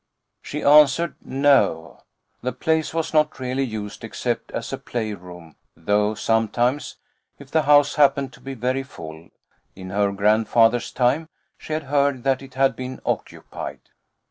She 0.41 0.63
answered 0.63 1.13
"No," 1.23 2.01
the 2.41 2.51
place 2.53 2.91
was 2.91 3.13
not 3.13 3.39
really 3.39 3.61
used 3.63 4.03
except 4.03 4.49
as 4.49 4.73
a 4.73 4.79
playroom, 4.79 5.57
though 5.77 6.15
sometimes, 6.15 6.95
if 7.37 7.51
the 7.51 7.61
house 7.61 7.93
happened 7.93 8.33
to 8.33 8.41
be 8.41 8.55
very 8.55 8.81
full, 8.81 9.29
in 9.75 9.91
her 9.91 10.07
great 10.07 10.17
grandfather's 10.17 10.91
time, 10.91 11.29
she 11.55 11.73
had 11.73 11.83
heard 11.83 12.23
that 12.23 12.41
it 12.41 12.55
had 12.55 12.75
been 12.75 12.99
occupied. 13.05 13.81